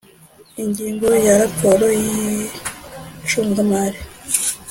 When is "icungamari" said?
3.23-3.99